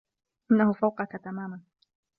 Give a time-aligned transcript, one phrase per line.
[0.51, 1.61] إنه فوقك تماما.